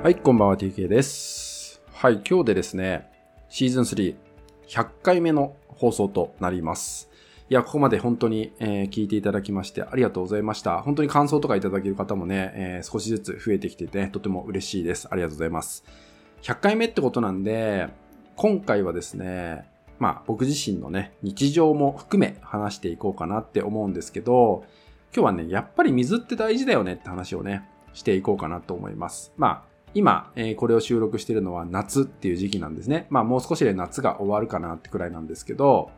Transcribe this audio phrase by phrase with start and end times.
[0.00, 1.82] はい、こんばんは TK です。
[1.92, 3.10] はい、今日でですね、
[3.48, 4.14] シーズン3、
[4.68, 7.10] 100回目の放送となります。
[7.50, 10.82] いや、ここまで本当に、えー聞いていただきましてありがとうございました。
[10.82, 15.08] 本当に感想とかいただける方もね、えー少しずつ増えてきてて、とても嬉しいです。
[15.10, 15.82] ありがとうございます。
[16.42, 17.88] 100回目ってことなんで、
[18.36, 24.64] 今回はですね、まあ僕自身のね、日常も含め話していこうかなって思うんですけど、
[25.12, 29.32] 今日はね、やっぱり水って大事だよねって話をね、していこうかなと思います。
[29.36, 33.06] まあ、今、えーこれを収録しているのは夏っていう時期なんですね。
[33.10, 35.90] まあもう少しで夏が終わるかなってくらいなんですけど、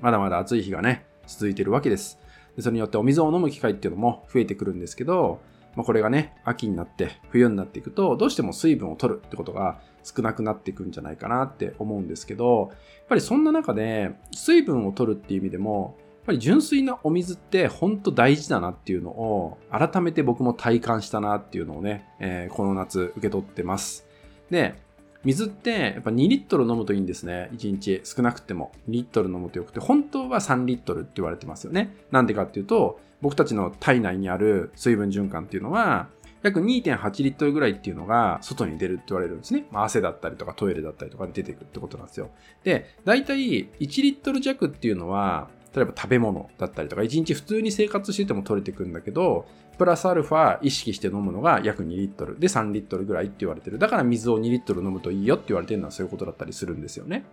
[0.00, 2.18] まだまだ暑い日がね、続いてるわけです。
[2.56, 5.40] でそれによってお水を飲む機会っていうのも増えてくるんですけど、
[5.74, 12.78] まあ、これがね、秋になって冬になっていくと、どうしても水分を取るってことが少なくなっていくんじゃないかなって思うんですけど、やっ
[13.08, 24.06] ぱりそんな中で水分を取るっていう意味でも、っぱり純粋なお水って本当大事だなっていうのを改めて僕も体感したなっていうのをね、えーこの夏受け取ってます。
[24.50, 24.74] で、
[25.22, 27.50] 水ってやっぱ2リットル飲むといいんですね。
[27.52, 31.94] 1日少なくても2リットル飲むとよくて、本当は3リットルって言われてますよね。
[32.10, 36.08] なんでかっていうと、僕たちの体内にある水分循環っていうのは、
[36.42, 39.66] 約2.8リットルぐらいっていうのが外に出るって言われるんですね。
[39.70, 42.30] まあ、汗だったりとかトイレだったりとかで出てくるってことなんですよ。
[42.64, 53.78] で、だいたい1リットル弱っていうのは、例えば食べ物だったりとか、1日普通に生活してても取れてくんだけど、プラスアルファ意識して飲むのが約2リットルで3リットルぐらいって言われてる。
[53.78, 57.24] だから水を2リットル飲むといいよって言われてるのはそういうことだったりするんですよね。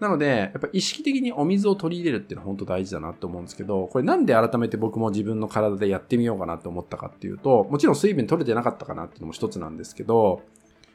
[0.00, 10.42] なので、やっぱ意識的にお水を取り入れるっていうのは本当大事だなと思うんですけど、これなんで改めて僕も自分の体でやってみようかなと思ったかっていうと、もちろん水分取れてなかったかなっていうのも一つなんですけど、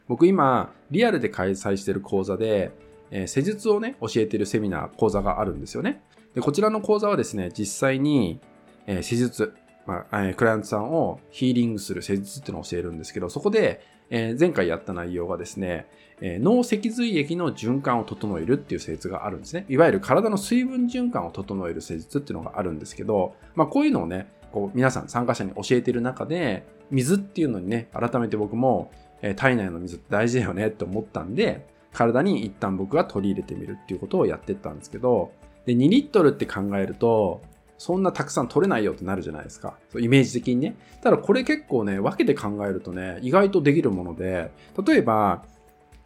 [0.08, 2.72] 僕今、リアルで開催してる講座で、
[3.12, 6.02] えー施術をね、教えてるセミナー、講座があるんですよね。
[6.36, 8.40] で、こちらの講座はですね、実際に、
[8.88, 9.54] えー施術、
[9.86, 15.88] まあえークライアントさんをヒーリングする施術っていうのを教えるんですけど、そこで、えー前回やった内容がですね、
[16.22, 19.66] えー脳脊髄液の循環を整えるっていう施術があるんですね。
[19.70, 28.92] いわゆる体の水分循環を整える施術っていうのがあるんですけど、まあこういうのをね、こう皆さん参加者に教えている中で、水っていうのにね、改めて僕も、
[29.22, 35.32] えー体内の水って大事だよねって思ったんで、体に一旦僕が取り入れてみるっていうことをやってったんですけど、
[35.66, 37.42] で、2リットルって考えると、
[37.78, 39.78] そんなたくさん取れないよってなるじゃないですか。
[39.90, 40.76] そうイメージ的にね。
[41.02, 44.52] ただこれ結構ね、分けて考えるとね、意外とできるもので、
[44.86, 45.44] 例えば、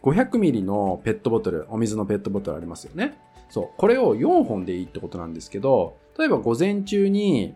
[0.04, 3.18] 500ミリのペットボトル、お水のペットボトルありますよね。
[3.50, 3.70] そう。
[3.78, 7.56] これを4本でいいってことなんですけど、例えば午前中に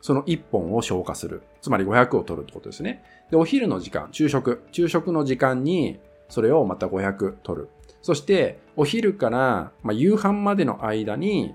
[0.00, 1.42] その1本を消化する。
[1.60, 3.02] つまり500を取るってことですね。
[3.30, 4.62] で、お昼の時間、昼食。
[4.72, 7.68] 昼食の時間にそれをまた500取る。
[8.02, 11.54] そして、お昼から、まあ、夕飯までの間に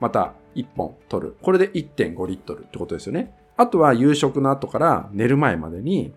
[0.00, 1.36] また1本取る。
[1.42, 3.34] これで1.5リットルってことですよね。
[3.56, 6.12] あとは夕食の後から寝る前までに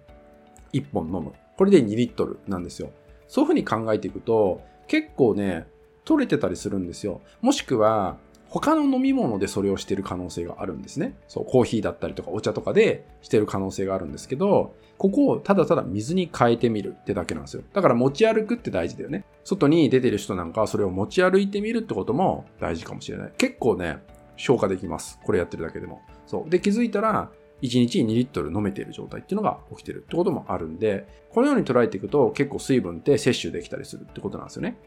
[0.73, 1.33] 1本飲む。
[1.57, 2.91] これで2リットルなんですよ。
[3.27, 5.67] そういうふうに考えていくと、結構ね、
[6.03, 7.21] 取れてたりするんですよ。
[7.41, 8.17] もしくは、
[8.49, 11.15] 他の飲み物でそれをしてる可能性があるんですね。
[11.27, 17.63] そう、コーヒーだったりとかお茶とかでしてる可能性があるんですけど、ここをただただ水に変えてみるってだけなんですよ。
[17.73, 19.23] だから持ち歩くって大事だよね。
[19.49, 23.33] 外に出てる人なんかはそれを持ち歩いてみるってことも大事かもしれない。
[23.37, 23.97] 結構ね、
[24.37, 25.19] 消化できます。
[25.23, 26.01] これやってるだけでも。
[26.27, 26.49] そう。
[26.49, 27.31] で、気づいたら、
[27.63, 34.77] 1日2リットル飲めている状態っていうのが起きてるってこともあるんで、このように捉えていくと結構水分って摂取できたりするってことなんですよね。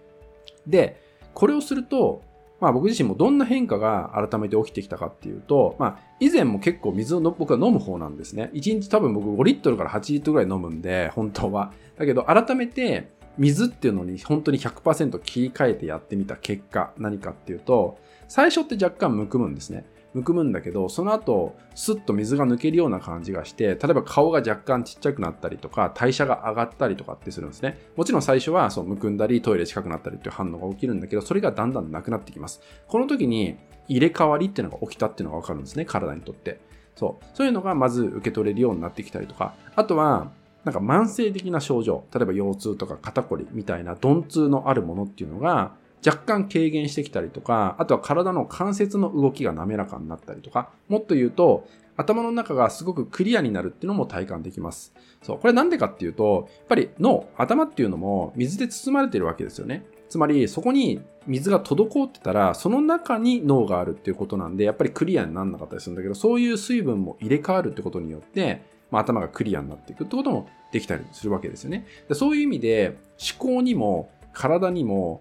[0.66, 1.02] で、
[1.34, 2.22] これをすると、
[2.60, 8.50] まあ僕自身もどんな変化が改めて起きてきたかっていうと、まあ以前も結構水を僕は飲む方なんですね。
[8.54, 11.72] 1日多分僕5リットルから8リットルぐらい飲むんで、本当は。
[11.98, 17.98] だけど改めて水っていうのに本当に100%切り替えてやってみた結果、何かっていうと、
[18.28, 19.84] 最初って若干むくむんですね。
[20.14, 27.78] むくむんだけど、その後、スッと水が抜けるような感じがして、例えば顔が若干ちっちゃくなったりとか、代謝が上がったりとかってするんですね。
[27.96, 32.60] もちろん最初はそうむくんだり、トイレ近くなったりっていう反応が起きるんだけど、それがだんだんなくなってきます。
[32.86, 33.56] この時に
[33.88, 36.60] 入れ替わりっていうのが起きたっていうのがわかるんですね、体にとって。
[36.94, 37.24] そう。
[37.34, 40.30] そういうのがまず受け取れるようになってきたりとか、あとは、
[40.64, 45.74] なんか慢性的な症状、例えば腰痛とか肩こりみたいな鈍痛のあるものっていうのが、
[46.04, 51.66] 若干軽減してきたりとか、あとは体の関節の動きが滑らかになったりとか、もっと言うと、
[51.96, 54.94] 頭の中がすごくクリアになるっていうのも体感できます。
[55.22, 55.38] そう。
[55.38, 59.84] これなんでかっていうと、やっぱり脳、頭っていうのも水で包まれてるわけですよね。
[60.08, 68.62] つまり、そこに水が滞ってたら、その中に脳があるっていうことなんで、やっぱりクリアにならなかったりするんだけど、そういう水分も入れ替わるってことによって、
[68.92, 71.86] まあ、頭がクリアになっていくってこともできたりするわけですよね。
[72.08, 72.96] でそういう意味で、
[73.40, 75.20] 思考にも体にも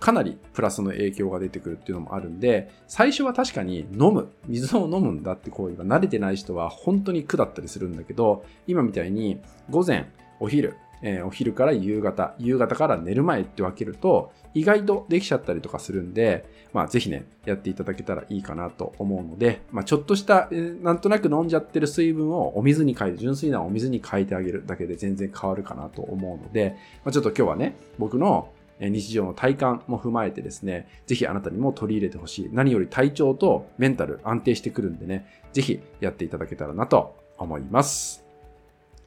[0.00, 9.40] かなりプラスの影響が出てくるっていうのもあるんで、最初は確かに飲む、水を飲むんだって行為が慣れてない人は本当に苦だったりするんだけど、今みたいに
[9.70, 10.10] 午前、
[10.40, 10.74] お昼、
[11.06, 26.74] えー、お昼から夕方、夕方から寝る前って分けると、意外とできちゃったりとかするんで、まあぜひね、やっていただけたらいいかなと思うので、まあちょっとした、えー、なんとなく飲んじゃってる水分をお水に変えて、純粋なお水に変えてあげるだけで全然変わるかなと思うので、
[27.04, 28.48] まあちょっと今日はね、僕の
[28.80, 32.50] 日常の体感も踏まえてですね、ぜひあなたにも取り入れてほしい。
[32.50, 38.23] 何より体調とメンタル安定してくるんでね、ぜひやっていただけたらなと思います。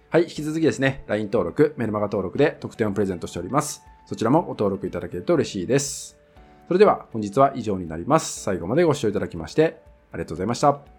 [0.09, 3.83] はい、引き続きですね、LINE 登録、メルマガ登録で特典をプレゼントしております。
[4.05, 6.17] そちらもご登録いただけると嬉しいです。
[6.69, 8.41] それでは本日は以上になります。
[8.41, 9.81] 最後までご視聴いただきまして
[10.13, 10.96] ありがとうございました。